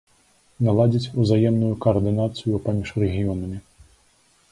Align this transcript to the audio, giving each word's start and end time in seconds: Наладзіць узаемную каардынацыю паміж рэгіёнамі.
Наладзіць 0.67 1.11
узаемную 1.23 1.69
каардынацыю 1.85 2.61
паміж 2.69 2.89
рэгіёнамі. 3.05 3.57